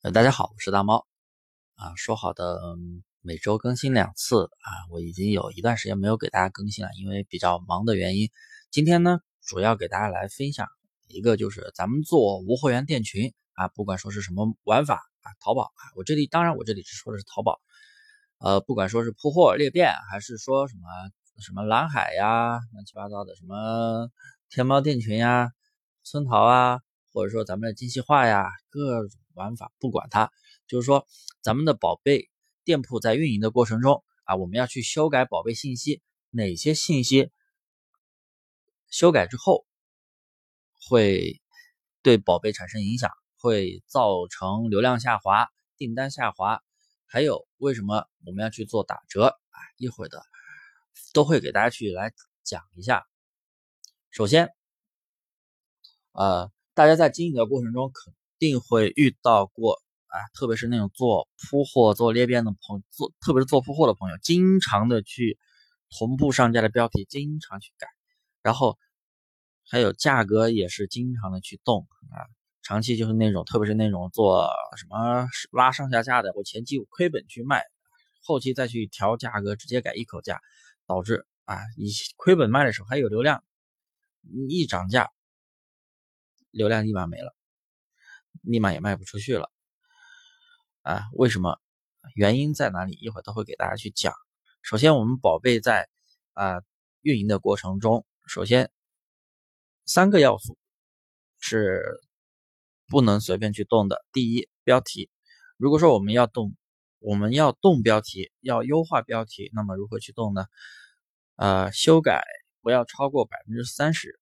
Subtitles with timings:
[0.00, 1.08] 呃，大家好，我是大猫
[1.74, 1.92] 啊。
[1.96, 2.76] 说好的
[3.20, 8.30] 每周更新两次啊，我已经有一段时间没有给大家更新了，因为比较忙的原因。
[8.70, 10.68] 今天呢，主要给大家来分享
[11.08, 17.60] 一个，就是咱们做无货源店群啊，不管说是什么玩法啊，淘宝啊，我这里当然我这里只说的是淘宝，
[18.38, 20.88] 呃，不管说是铺货裂变，还是说什么
[21.40, 24.12] 什么蓝海呀，乱七八糟的什么
[24.48, 25.50] 天猫店群呀，
[26.04, 26.78] 村淘啊。
[27.10, 30.30] 或者说咱们的精细化呀，各种玩法不管它，
[30.66, 31.06] 就是说
[31.40, 32.28] 咱们的宝贝
[32.64, 37.30] 店铺在运营的过程中啊，我们要去修改宝贝信息，哪些信息
[38.90, 39.64] 修改之后
[40.80, 41.40] 会
[42.02, 46.60] 对宝贝产生影响，会造成流量下滑、订单下滑，
[47.06, 49.58] 还有为什么我们要去做打折啊？
[49.76, 50.20] 一会儿的
[51.14, 52.12] 都会给大家去来
[52.42, 53.06] 讲一下。
[54.10, 54.50] 首先，
[56.12, 56.52] 呃。
[56.74, 65.38] 大家在经营的过程中肯定会遇到过啊，特别是那种做铺货、做裂变的朋做，特别是做铺货的朋友，经常的去
[65.90, 67.86] 同步上架的标题，经常去改，
[68.42, 68.78] 然后
[69.68, 72.24] 还有价格也是经常的去动啊，
[72.62, 77.62] 长期就是那种，特别是那种做什么拉上下架的，我前期我亏本去卖，
[78.22, 80.40] 后期再去调价格，直接改一口价，
[80.86, 83.42] 导致啊，你亏本卖的时候还有流量，
[84.48, 85.10] 一涨价。
[86.50, 87.34] 流量立马没了，
[88.50, 89.50] 立马也卖不出去了，
[90.80, 91.02] 啊？
[91.12, 91.60] 为什么？
[92.14, 92.94] 原因在哪里？
[92.94, 94.14] 一会儿都会给大家去讲。
[94.62, 95.86] 首先，我们宝贝在
[96.32, 96.62] 啊
[97.02, 98.70] 运营的过程中，首先
[99.84, 100.56] 三个要素
[101.38, 102.00] 是
[102.86, 104.02] 不能随便去动的。
[104.12, 105.10] 第一，标题。
[105.58, 106.56] 如果说我们要动，
[107.00, 110.46] 我们要动标题，要优化标题，那么如何去动呢？
[111.36, 112.24] 呃，修改
[112.62, 114.18] 不要超过百分之三十，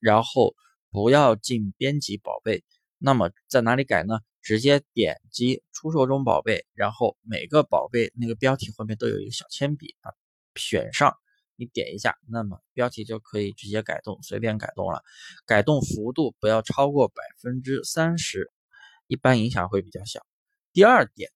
[0.00, 0.56] 然后。
[0.94, 2.66] 不要进编辑宝贝，
[3.04, 4.20] 那么在哪里改呢？
[4.42, 10.12] 直接点击出售中宝贝，然后每个宝贝那个标题后面都有一个小铅笔啊，
[10.54, 11.16] 选上，
[11.56, 15.02] 你点一下，那么标题就可以直接改动，随便改动了。
[15.46, 18.52] 改动幅度不要超过百分之三十，
[19.08, 20.24] 一般影响会比较小。
[20.72, 21.32] 第二点，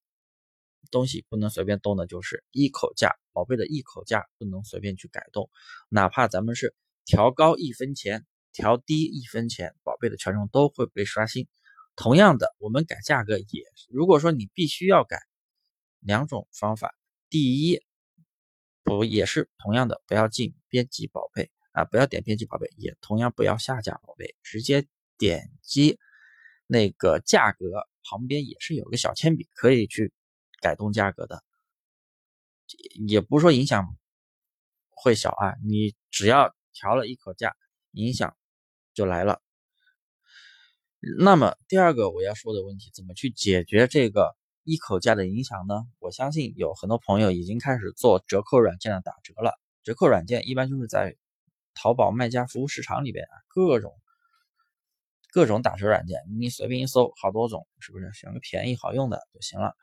[0.92, 5.50] 东西不能随便动的就是一口价，宝贝的一口价不能随便去改动，
[5.88, 8.24] 哪怕咱们是调高一分钱。
[8.56, 11.46] 调低一分钱，宝贝的权重都会被刷新。
[11.94, 15.20] 同样的，我们改价格也，如果说你必须要改，
[16.00, 16.94] 两种方法。
[17.28, 17.82] 第一，
[18.82, 24.86] 不也是同样的，不要进编辑宝贝啊，不要点编辑宝贝，也同样不要下架宝贝，直接
[25.18, 25.98] 点击
[26.66, 30.14] 那个价格旁边也是有个小铅笔，可以去
[30.62, 31.44] 改动价格的，
[33.06, 33.94] 也不是说影响
[34.88, 37.54] 会小啊，你只要调了一口价，
[37.90, 38.34] 影响。
[38.96, 39.42] 就来了。
[41.18, 44.34] 那么第二个我要说的问题，怎么去解决这个
[44.64, 45.82] 一口价的影响呢？
[45.98, 49.52] 我相信有很多朋友已经开始做折扣软件的打折了。
[49.84, 51.14] 折扣软件一般就是在
[51.74, 53.92] 淘宝卖家服务市场里边啊，各种
[55.30, 58.10] 各种打折软件，你随便一搜，好多种，是不是？
[58.14, 59.74] 选个便宜好用的就行了。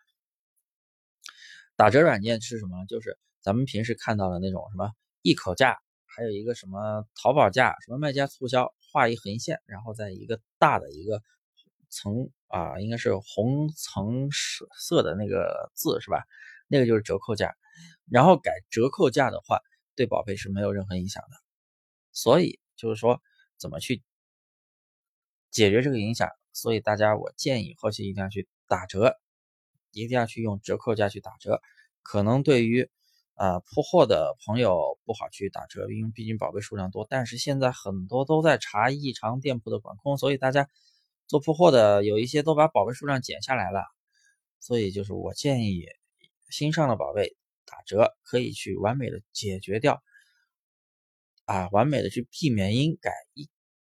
[1.75, 2.83] 打折软件是什么？
[2.87, 4.91] 就是咱们平时看到的那种什么
[5.21, 5.77] 一口价。
[6.15, 11.19] 还有一个什么淘宝价，什么卖家促销，画一横线，然后在一个大的一个
[11.89, 16.23] 层啊，应该是红橙色的那个字是吧？
[16.67, 17.55] 那个就是折扣价。
[18.07, 19.59] 然后改折扣价的话，
[19.95, 21.37] 对宝贝是没有任何影响的。
[22.11, 23.19] 所以就是说，
[23.57, 24.03] 怎么去
[25.49, 26.29] 解决这个影响？
[26.51, 29.19] 所以大家我建议后期一定要去打折，
[29.91, 31.59] 一定要去用折扣价去打折，
[32.03, 32.91] 可能对于。
[33.35, 37.07] 啊，铺货的朋友不好去打折，因为毕竟宝贝数量多。
[37.09, 40.69] 但是现在很多都在查异常店铺的管控，所以大家
[41.27, 43.83] 做铺货的有一些都把宝贝数量减下来了。
[44.59, 45.85] 所以就是我建议
[46.49, 47.35] 新上的宝贝
[47.65, 50.03] 打折，可以去完美的解决掉
[51.45, 53.49] 啊，完美的去避免因改一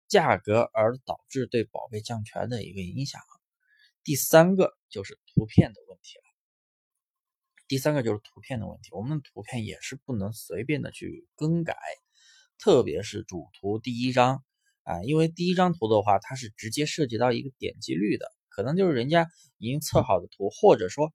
[0.07, 3.21] 价格而导致对宝贝降权的一个影响。
[4.03, 5.88] 第三个就是图片的。
[7.69, 11.77] 第三个就是图片的问题，我们的图片也是不能随便的去更改，
[12.57, 14.43] 特别是主图第一张
[14.81, 19.27] 啊，因为第一张图的话，它是直接涉及到一个点击率的，可能就是人家
[19.59, 21.13] 已经测好的图，或者说，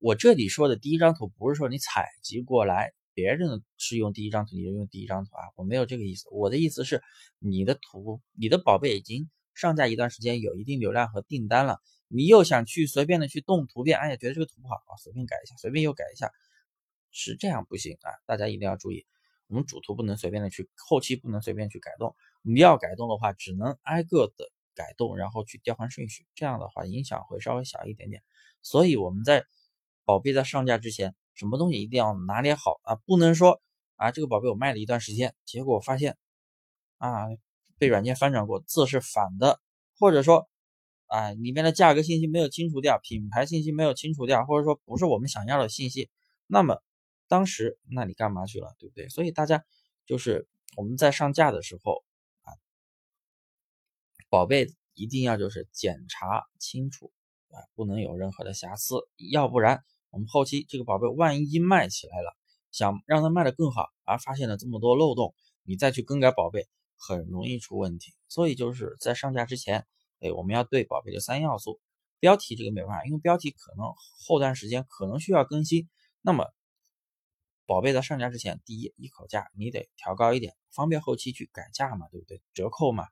[0.00, 7.00] 我这里说的第一张图不是说你采集过来，别人是用第一张图，你就用第一张图啊，我没有这个意思，我的意思是
[7.38, 11.78] 你的图，你的宝贝已经上架一段时间，有一定流量和订单了。
[12.08, 16.32] 你又想去随便的去动图片，哎呀，觉得这个图不好啊，随便改一下，随便又改一下，
[17.10, 18.10] 是这样不行啊！
[18.26, 19.06] 大家一定要注意，
[19.46, 22.16] 我们主图不能随便的去，后期不能随便去改动。
[22.42, 28.22] 你要改动的话，只能挨个的改动，然后去调换顺序，这样的话影响会稍微小一点点。
[28.62, 29.44] 所以我们在
[30.04, 33.60] 宝贝在上架之前，什么东西一定要拿捏好啊，不能说
[33.96, 36.16] 啊这个宝贝我卖了一段时间，结果发现
[36.96, 37.26] 啊
[37.78, 39.60] 被软件翻转过，字是反的，
[39.98, 40.48] 或者说
[41.08, 46.08] 啊里面的价格信息没有清除掉，品牌信息没有清除掉，或者说不是我们想要的信息，
[46.46, 46.82] 那么
[47.26, 49.08] 当时那你干嘛去了，对不对？
[49.08, 49.64] 所以大家
[50.06, 50.46] 就是
[50.76, 52.04] 我们在上架的时候
[52.42, 52.54] 啊，
[54.30, 57.12] 宝贝一定要就是检查清楚。
[57.50, 58.96] 啊，不能有任何的瑕疵，
[59.32, 62.36] 要不然我们后期这个宝贝万一卖起来了，
[62.70, 66.68] 想让它卖得更好，而发现了这么多漏洞，你再去更改宝贝，
[66.98, 68.12] 很容易出问题。
[68.28, 69.86] 所以就是在上架之前，
[70.20, 71.80] 哎，我们要对宝贝的三要素，
[72.20, 73.92] 标题这个没办法，因为标题可能
[74.26, 75.88] 后段时间可能需要更新。
[76.22, 76.46] 那么
[77.66, 82.42] 宝贝在上架之前，第一，一口价你得调高一点，方便后期去改价嘛，对不对？
[82.54, 83.06] 折扣嘛。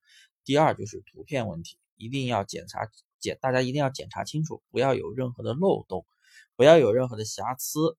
[0.45, 2.89] 第二就是图片问题，一定要检查。
[3.19, 6.07] 检大家一定要检查清楚，不要有任何的漏洞，
[6.55, 7.97] 不要有任何的瑕疵，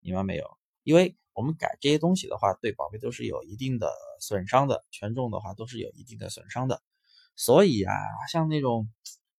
[0.00, 0.58] 明白没有？
[0.82, 6.82] 因为我们改这些东西的话，对宝贝都是有一定的损伤的，权重的话都是有一定的损伤的。
[7.36, 7.92] 所以啊，
[8.32, 8.88] 像那种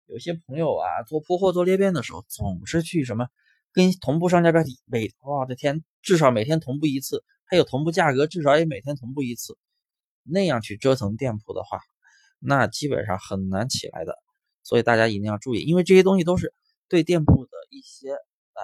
[0.05, 3.27] 有些朋友啊，做铺货做裂变的时候，总是去什么
[3.71, 9.57] 跟同步上架标题，每我的天，至少每天同步一次，还有同步价格，至少也每天同步一次，
[10.23, 11.79] 那样去折腾店铺的话，
[12.39, 14.17] 那基本上很难起来的。
[14.63, 16.53] 所以大家一定要注意，因为这些东西都是
[16.87, 18.61] 对店铺的一些啊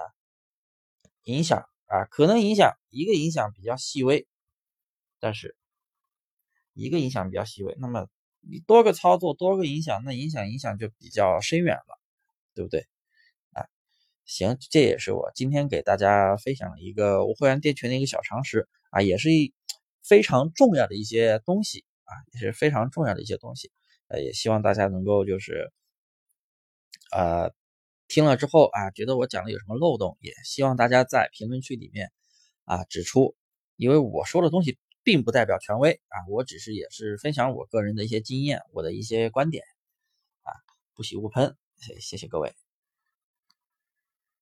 [1.23, 4.27] 影响啊，可能影响一个影响比较细微，
[5.19, 5.55] 但是
[6.73, 8.07] 一个影响比较细微，那么
[8.49, 11.99] 你多个操作多个影响，那影响影响就比较深远了，
[12.53, 12.87] 对不对？
[13.51, 13.65] 啊，
[14.25, 19.53] 行，这也是我今天给大家分享一个无会员店群的一个小常识啊，也是一
[20.03, 23.71] 非常重要的一些东西啊，也是非常重要的一些东西，
[24.07, 25.71] 呃，也希望大家能够就是。
[27.09, 27.53] 呃，
[28.09, 32.11] 听了之后啊，觉得我讲的有什么漏洞，也希望大家在评论区里面
[32.65, 33.33] 啊指出，
[33.77, 39.63] 因为我说的东西并不代表权威啊，我只是也是分享我个人的一些经验，我的一些观点
[40.43, 40.51] 啊，
[40.95, 41.55] 不喜勿喷，
[42.01, 42.66] 谢谢各位。